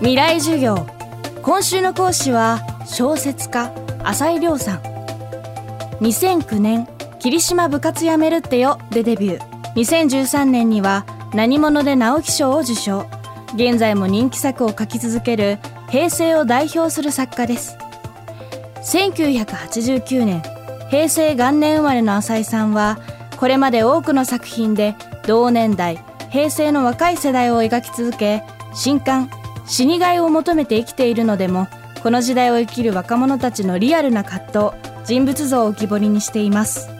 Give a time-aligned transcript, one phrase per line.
[0.00, 0.86] 未来授業。
[1.42, 3.70] 今週の講師は小説家
[4.02, 4.78] 浅井亮さん。
[6.00, 6.88] 2009年
[7.18, 9.74] 霧島部活やめるってよでデビュー。
[9.74, 11.04] 2013年には
[11.34, 13.06] 何者で直木賞を受賞。
[13.54, 15.58] 現在も人気作を書き続ける
[15.90, 17.76] 平成を代表する作家です。
[18.76, 20.42] 1989年
[20.88, 22.98] 平成元年生まれの浅井さんは
[23.36, 24.96] これまで多くの作品で
[25.26, 28.42] 同年代平成の若い世代を描き続け
[28.72, 29.28] 新刊
[29.70, 31.68] 死にがいを求めて生きているのでも
[32.02, 36.90] この時代を生きる若者たちのリアルな葛藤人物像を浮き彫りにしています。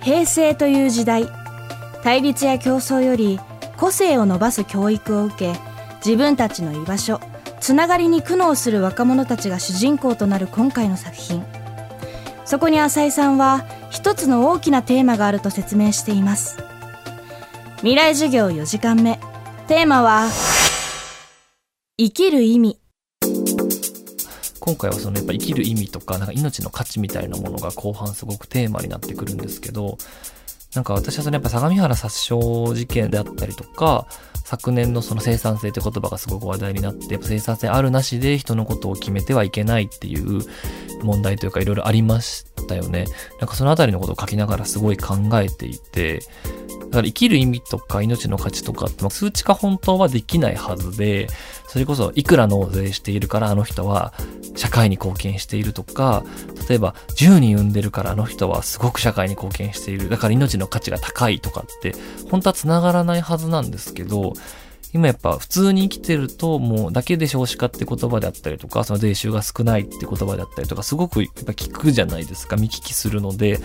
[0.00, 1.28] 平成という時代
[2.02, 3.38] 対立や競争より
[3.76, 5.54] 個性を伸ばす教育を受け
[6.04, 7.20] 自分たちの居場所
[7.60, 11.44] つながりに苦悩する若者たちが主人公となる今回の作品。
[12.46, 16.56] そこに浅井さんは一つの大きなテーマがあると説明しています。
[17.78, 19.18] 未来授業4時間目。
[19.66, 20.28] テーマは
[21.98, 22.78] 生きる意味
[24.60, 29.96] 今回はそのやっぱ生きる意味とかなんか命の価値みたいなものが後半すごくテーマになってくるんですけど
[30.74, 34.06] なんか私はそのやっぱ相模原殺傷事件であったりとか
[34.44, 40.40] 昨年のその生産性って言葉がすごく話題になって、やっぱ生産性あるなしで人のことを決めてはいけないっていう
[41.02, 43.06] 問題というかいろいろありましたよね。
[43.40, 46.20] なんかそのあたりのことを書きながらすごい考えていて、
[46.86, 51.28] だから生きる意味とか命の価値とかって数値化本当はできないはずで、
[51.68, 54.14] それこそいくら納税しているからあの人は
[54.54, 56.24] 社会に貢献しているとか、
[56.68, 60.08] 例えば10人産んでるからあの人はすごく社会に貢献している。
[60.08, 61.94] だから命の価値が高いとかって、
[62.30, 64.32] 本当は繋がらないはずなんですけど、
[64.94, 72.56] 今やっぱ普通に生きてるともうだけで少子化って言葉であったりとか、その税収が少ないって言葉であったりとか、すごくやっぱ聞くじゃないですか。
[72.56, 73.60] 見聞きするので、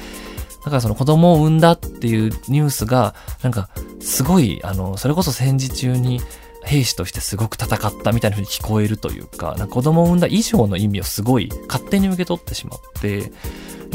[0.64, 6.22] だからその子供を産んだっていうニュースが、なんかすごい、あの、それこそ戦時中に
[6.64, 13.32] 兵士としてすごく戦ったみたいな風に聞こえるというか、なんか子供を産んだ以上の意味をすごい勝手に受け取ってしまって、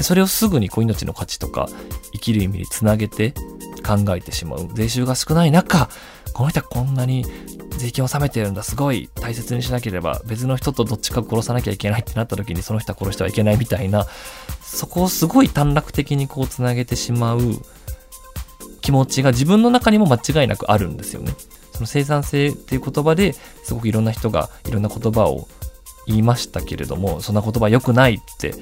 [0.03, 1.69] それをすぐにこう命の価値とか
[2.13, 3.33] 生きる意味につなげて
[3.87, 4.69] 考えてしまう。
[4.75, 5.89] 税収が少ない中、
[6.37, 7.25] この人はこんなに
[7.79, 14.05] 税金を納めてるんだ、すごい大切にしなければ、別の人とどっちか殺さなきゃいけないってなった時にその人は殺してはいけないみたいな、
[14.61, 17.41] そこをすごい短絡的にこうつなげてしまう
[18.83, 21.33] 気持ちが自分の中にも間違いなくあるんですよね。
[21.73, 23.33] その生産性っていう言葉で
[23.65, 25.49] すごくいろんな人がいろんな言葉を
[26.07, 28.53] 言いましたけれども、そんな言葉良くないって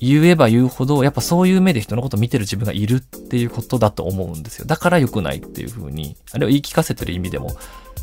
[0.00, 4.64] 言えば言うほど、やっぱそういう目で人のこと見てる自分がいるっていうことだと思うんですよ。
[4.66, 7.54] だから良くないっていうふうに、あれを言い聞かせてる意味でも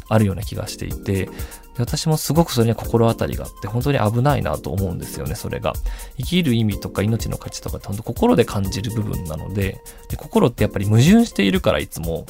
[0.10, 1.30] あるような気がしていて、
[1.78, 5.74] 私もすごくそれには心当たりがあって、本当に危ないなと思うんですよね、それが。
[6.18, 12.26] 生きる意味とか命の価値とかって本当心で感じる部分なのでで、心ってやっぱり矛盾しているからいつも、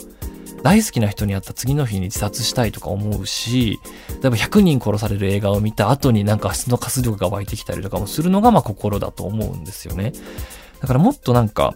[0.64, 3.80] 大好きな人に会った次の日に自殺したいとか思うし、
[4.22, 10.14] 例えば100人殺される映画を見た後になんか質の活力が湧いてきたりとかもするのがまあ心だと思うんですよね。
[10.82, 11.76] だからもっとなんか、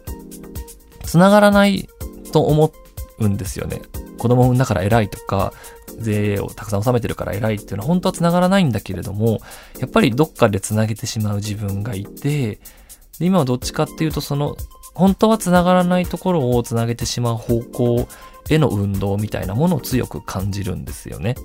[1.03, 1.89] 繋がらない
[2.31, 2.71] と思
[3.19, 3.81] うんですよね。
[4.17, 5.53] 子供産んだから偉いとか、
[6.01, 9.39] 税をたくさん納めてるから偉いっていうのは本当は繋がらないんだけれども、
[9.79, 12.59] やっぱりどっかで繋げてしまう自分がいて、
[13.19, 14.57] 今はどっちかっていうとその、
[14.93, 18.07] 本当は繋がらないところを繋げてしまう方向
[18.49, 21.35] への運動みたいなものを強く感じるんですよね。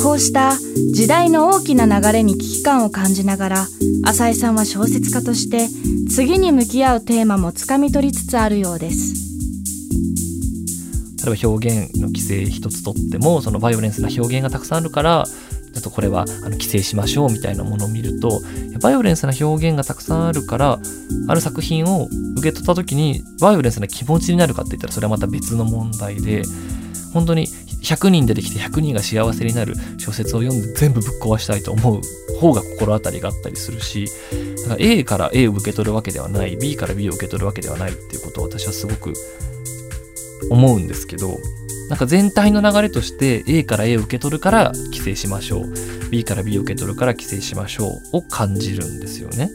[0.00, 0.56] こうした
[0.92, 3.66] 時代の大きな流れに危機感を感じながら
[4.04, 5.68] 浅井さんは小説家として
[6.08, 9.27] 次に向き合うテーマもつかみ取りつつあるようです
[11.24, 15.24] 例えば表現の規制一つとってもそのバイオレンスな表現がたくさんあるから
[15.74, 18.40] だとこれはあの規制しましょうみたいなものを見ると
[18.80, 20.78] バイオレンスな表現がたくさんあるから
[21.28, 22.08] ある作品を
[22.38, 26.42] 受け取った時にバイオレンスな気持ちになるかって言ったらそれはまた別の問題で
[27.12, 32.00] 本当に100人出てきて100人が幸せになる小説を読んで全部ぶっ壊したいと思う
[32.40, 34.06] 方が心当たりがあったりするし
[34.62, 39.12] だから A から A を受け取るわけではない B から B を受け取るわけではないっていうことを私はすごく
[40.50, 41.38] 思うんですけど
[41.88, 49.50] なんか全体の流れとして A から A を受け取るから規制しましょう B から B を受け取るから規制しましょうを感じるんですよね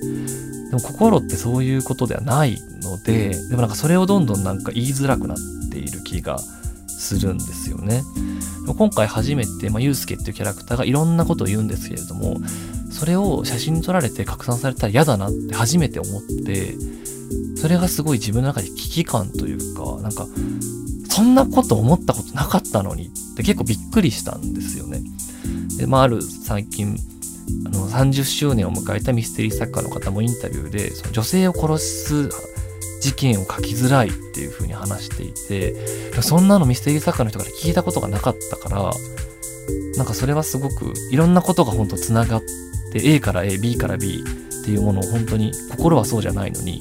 [0.70, 5.38] でも心ってそういうことではないのででもなんかそれをどんどんなんか言いづらくなっ
[5.72, 6.40] ている気が
[7.04, 8.02] するんですよね。
[8.78, 12.38] 今回初めて、まあ、ゆうすけっていうキャラクターがいろんなことを言うんですけれども、
[13.04, 16.74] それを写真撮られて拡散されたら嫌だなって初めて思って、
[17.58, 20.26] それがすごい自分の中で危機感というか、なんか、
[21.10, 25.02] そんなこと思ったことなかったのにって結構びっくりしたんですよね。
[25.78, 26.96] で、まあ、ある最近、
[27.66, 32.30] あの、30周年を迎えたミステリー作家の方もインタビューで、その女性を殺す
[33.02, 35.76] 事件を書きづらいっていうふうに話していて
[36.22, 38.92] そんなのミステリー作家の人から聞いたことがなかったから
[39.98, 42.42] なんかそれはすごくいろんなことが本当つながっ
[42.94, 46.80] で A から AB から B っていうものを本当に心はそうじゃないのに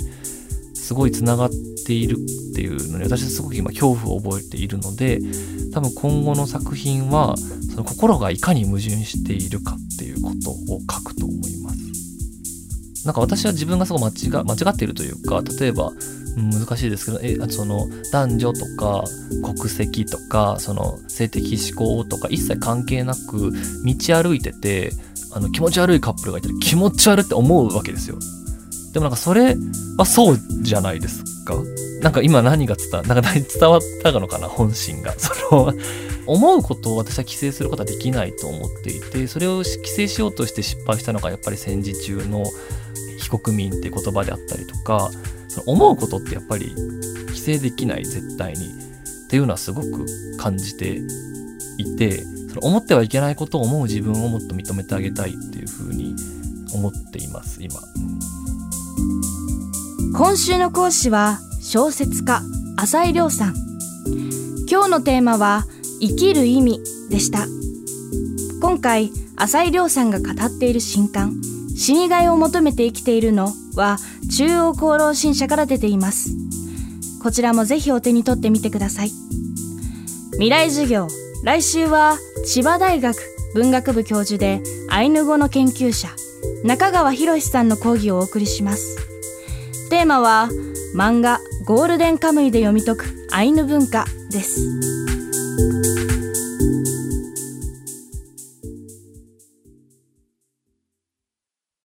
[0.74, 1.50] すごいつながっ
[1.86, 2.16] ている
[2.52, 5.20] っていうのに私はすごく今恐怖を覚えているので
[5.72, 11.31] 多分今後の作品はその心がいかに矛盾しているかっていうことを書くと。
[13.04, 15.92] なんか私は自分がすごい間違間違っているというか例えば
[16.36, 19.04] 難しいですけどえその男女とか
[19.42, 23.52] 国籍とかその性的思考とか一切関係なく
[23.84, 24.92] 道歩いてて
[25.32, 28.18] あの気持ち悪いカップルがいたら気持ち悪いって思うわけですよ。
[28.92, 29.56] でもなんかそれ
[29.96, 31.54] はそうじゃないですか。
[32.02, 35.14] なんか今何が伝わ、なんか伝わったのかな、本心が。
[35.18, 35.72] その、
[36.26, 42.44] 思うことを私は規制することはできないと思っていて、それを規制しようとして失敗したのがやっぱり戦時中の
[43.18, 45.10] 非国民って言葉であったりとか、
[45.48, 46.74] その思うことってやっぱり
[47.28, 50.06] 規制できない絶対にっていうのはすごく
[50.38, 51.00] 感じて
[51.78, 56.16] いて、その思ってはいけないことを思う自分をもっと認めてあげたいっていうふうに
[56.74, 57.80] 思っています、今。
[60.14, 61.38] 今週の講師は
[61.74, 62.42] 小説家
[62.76, 63.54] 浅井亮さん。
[64.70, 65.64] 今日のテーマは
[66.02, 67.46] 生きる意味でした。
[68.60, 71.40] 今回浅井亮さんが語っている新刊
[71.74, 73.96] 死にがいを求めて生きているのは
[74.36, 76.32] 中央厚労新社から出ています。
[77.22, 79.10] こちらもぜひお手に取ってみてください。
[80.32, 81.08] 未来授業。
[81.42, 83.16] 来週は千葉大学
[83.54, 84.60] 文学部教授で
[84.90, 86.08] アイヌ語の研究者
[86.64, 88.98] 中川博さんの講義をお送りします。
[89.88, 90.50] テーマは
[90.94, 91.40] 漫画。
[91.64, 95.11] ゴールデンカムイで読み解くアイヌ文化です。